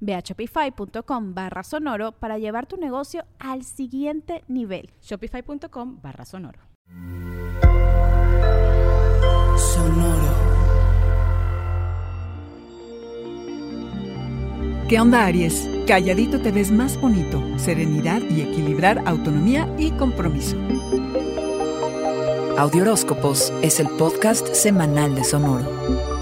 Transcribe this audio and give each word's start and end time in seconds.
Ve 0.00 0.14
a 0.14 0.20
shopify.com 0.20 1.34
barra 1.34 1.62
sonoro 1.62 2.12
para 2.12 2.38
llevar 2.38 2.66
tu 2.66 2.76
negocio 2.76 3.24
al 3.38 3.64
siguiente 3.64 4.44
nivel. 4.48 4.90
Shopify.com 5.00 6.00
barra 6.02 6.24
sonoro. 6.24 6.60
Sonoro. 9.56 10.48
¿Qué 14.88 14.98
onda 14.98 15.26
Aries? 15.26 15.68
Calladito 15.86 16.40
te 16.40 16.50
ves 16.50 16.70
más 16.70 16.98
bonito, 16.98 17.42
serenidad 17.58 18.22
y 18.22 18.40
equilibrar 18.40 19.02
autonomía 19.06 19.68
y 19.76 19.90
compromiso. 19.90 20.56
Audioróscopos 22.56 23.52
es 23.62 23.80
el 23.80 23.88
podcast 23.90 24.54
semanal 24.54 25.14
de 25.14 25.24
Sonoro. 25.24 26.17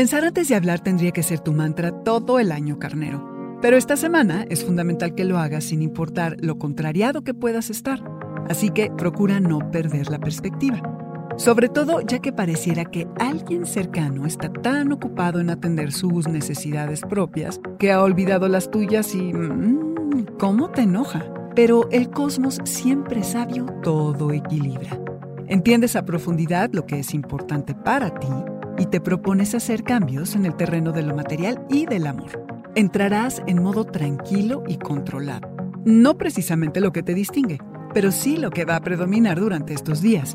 Pensar 0.00 0.24
antes 0.24 0.48
de 0.48 0.54
hablar 0.54 0.80
tendría 0.80 1.10
que 1.10 1.22
ser 1.22 1.40
tu 1.40 1.52
mantra 1.52 1.92
todo 1.92 2.38
el 2.38 2.52
año, 2.52 2.78
carnero. 2.78 3.58
Pero 3.60 3.76
esta 3.76 3.98
semana 3.98 4.46
es 4.48 4.64
fundamental 4.64 5.14
que 5.14 5.26
lo 5.26 5.36
hagas 5.36 5.64
sin 5.64 5.82
importar 5.82 6.38
lo 6.40 6.58
contrariado 6.58 7.20
que 7.20 7.34
puedas 7.34 7.68
estar. 7.68 8.02
Así 8.48 8.70
que 8.70 8.90
procura 8.90 9.40
no 9.40 9.70
perder 9.70 10.10
la 10.10 10.18
perspectiva. 10.18 10.80
Sobre 11.36 11.68
todo 11.68 12.00
ya 12.00 12.20
que 12.20 12.32
pareciera 12.32 12.86
que 12.86 13.08
alguien 13.18 13.66
cercano 13.66 14.24
está 14.24 14.50
tan 14.50 14.90
ocupado 14.90 15.38
en 15.38 15.50
atender 15.50 15.92
sus 15.92 16.26
necesidades 16.26 17.02
propias 17.02 17.60
que 17.78 17.92
ha 17.92 18.02
olvidado 18.02 18.48
las 18.48 18.70
tuyas 18.70 19.14
y... 19.14 19.34
Mmm, 19.34 20.24
¿Cómo 20.38 20.70
te 20.70 20.80
enoja? 20.80 21.26
Pero 21.54 21.90
el 21.90 22.08
cosmos 22.08 22.58
siempre 22.64 23.22
sabio 23.22 23.66
todo 23.82 24.32
equilibra. 24.32 24.98
Entiendes 25.46 25.94
a 25.94 26.06
profundidad 26.06 26.70
lo 26.72 26.86
que 26.86 27.00
es 27.00 27.12
importante 27.12 27.74
para 27.74 28.14
ti 28.14 28.28
y 28.80 28.86
te 28.86 29.00
propones 29.00 29.54
hacer 29.54 29.84
cambios 29.84 30.34
en 30.34 30.46
el 30.46 30.56
terreno 30.56 30.90
de 30.90 31.02
lo 31.02 31.14
material 31.14 31.64
y 31.68 31.84
del 31.84 32.06
amor. 32.06 32.30
Entrarás 32.74 33.42
en 33.46 33.62
modo 33.62 33.84
tranquilo 33.84 34.64
y 34.66 34.78
controlado. 34.78 35.48
No 35.84 36.16
precisamente 36.16 36.80
lo 36.80 36.90
que 36.90 37.02
te 37.02 37.12
distingue, 37.12 37.58
pero 37.92 38.10
sí 38.10 38.38
lo 38.38 38.50
que 38.50 38.64
va 38.64 38.76
a 38.76 38.80
predominar 38.80 39.38
durante 39.38 39.74
estos 39.74 40.00
días. 40.00 40.34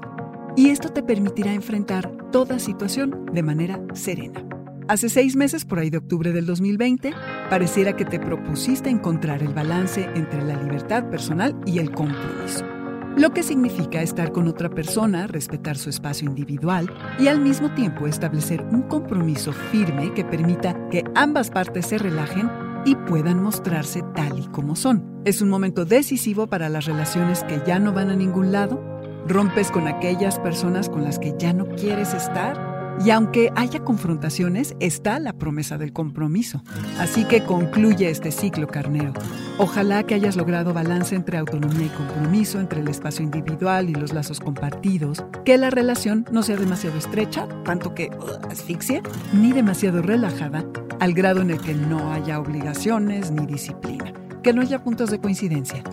Y 0.56 0.70
esto 0.70 0.90
te 0.90 1.02
permitirá 1.02 1.54
enfrentar 1.54 2.16
toda 2.32 2.60
situación 2.60 3.26
de 3.34 3.42
manera 3.42 3.82
serena. 3.94 4.46
Hace 4.88 5.10
seis 5.10 5.36
meses, 5.36 5.66
por 5.66 5.80
ahí 5.80 5.90
de 5.90 5.98
octubre 5.98 6.32
del 6.32 6.46
2020, 6.46 7.14
pareciera 7.50 7.96
que 7.96 8.06
te 8.06 8.20
propusiste 8.20 8.92
encontrar 8.92 9.42
el 9.42 9.56
balance 9.56 10.08
entre 10.14 10.44
la 10.44 10.62
libertad 10.62 11.10
personal 11.10 11.60
y 11.66 11.80
el 11.80 11.90
compromiso 11.90 12.75
lo 13.18 13.32
que 13.32 13.44
significa 13.44 14.02
estar 14.02 14.32
con 14.32 14.48
otra 14.48 14.70
persona, 14.70 15.28
respetar 15.28 15.78
su 15.78 15.90
espacio 15.90 16.28
individual 16.28 16.92
y 17.18 17.28
al 17.28 17.40
mismo 17.40 17.74
tiempo 17.74 18.08
establecer 18.08 18.62
un 18.72 18.84
compromiso 18.84 19.54
firme 19.54 20.14
que 20.14 20.26
permita 20.26 20.90
que 20.90 21.04
ambas 21.16 21.50
partes 21.50 21.86
se 21.88 21.98
relajen 21.98 22.52
y 22.86 22.96
puedan 22.96 23.42
mostrarse 23.42 24.04
tal 24.16 24.40
y 24.40 24.48
como 24.48 24.76
son. 24.76 25.22
Es 25.26 25.42
un 25.42 25.50
momento 25.50 25.86
decisivo 25.86 26.48
para 26.48 26.70
las 26.70 26.86
relaciones 26.86 27.44
que 27.46 27.62
ya 27.66 27.80
no 27.80 27.94
van 27.94 28.10
a 28.10 28.16
ningún 28.16 28.52
lado. 28.52 28.84
Rompes 29.28 29.72
con 29.72 29.88
aquellas 29.88 30.38
personas 30.40 30.90
con 30.90 31.04
las 31.04 31.18
que 31.18 31.34
ya 31.38 31.54
no 31.54 31.68
quieres 31.70 32.14
estar 32.14 32.76
y 33.04 33.10
aunque 33.10 33.52
haya 33.56 33.80
confrontaciones, 33.84 34.76
está 34.80 35.20
la 35.20 35.34
promesa 35.34 35.78
del 35.78 35.94
compromiso. 35.94 36.64
Así 37.00 37.26
que 37.26 37.44
concluye 37.44 38.10
este 38.10 38.32
ciclo 38.32 38.68
carnero. 38.68 39.14
Ojalá 39.58 40.04
que 40.04 40.16
hayas 40.16 40.36
logrado 40.36 40.74
balance 40.74 41.16
entre 41.16 41.38
autonomía 41.38 41.86
y 41.86 41.90
compromiso, 41.90 42.60
entre 42.60 42.82
el 42.82 42.90
espacio 42.90 43.24
individual 43.24 43.90
y 43.90 43.94
los 43.94 44.12
lazos 44.12 44.42
compartidos, 44.42 45.24
que 45.46 45.58
la 45.58 45.70
relación 45.70 46.26
no 46.30 46.44
sea 46.44 46.58
demasiado 46.58 46.98
estrecha, 46.98 47.48
tanto 47.64 47.96
que 47.96 48.10
uh, 48.10 48.48
asfixie, 48.52 49.02
ni 49.32 49.54
demasiado 49.54 50.02
relajada, 50.02 50.66
al 51.00 51.14
grado 51.14 51.40
en 51.40 51.52
el 51.52 51.62
que 51.62 51.74
no 51.74 52.12
haya 52.12 52.38
obligaciones 52.38 53.32
ni 53.32 53.46
disciplina, 53.46 54.12
que 54.44 54.52
no 54.52 54.62
haya 54.62 54.84
puntos 54.84 55.10
de 55.10 55.20
coincidencia. 55.20 55.84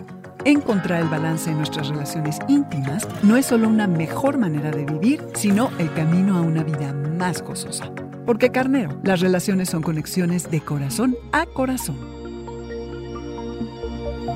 Encontrar 0.43 1.01
el 1.01 1.07
balance 1.07 1.49
en 1.49 1.55
nuestras 1.55 1.87
relaciones 1.87 2.39
íntimas 2.49 3.07
no 3.23 3.37
es 3.37 3.45
solo 3.45 3.69
una 3.69 3.87
mejor 3.87 4.37
manera 4.37 4.71
de 4.71 4.83
vivir, 4.83 5.23
sino 5.35 5.71
el 5.77 5.91
camino 5.93 6.35
a 6.35 6.41
una 6.41 6.63
vida 6.63 6.91
más 6.91 7.41
gozosa. 7.41 7.89
Porque 8.25 8.49
carnero, 8.49 8.99
las 9.03 9.21
relaciones 9.21 9.69
son 9.69 9.83
conexiones 9.83 10.51
de 10.51 10.59
corazón 10.59 11.15
a 11.31 11.45
corazón. 11.45 12.22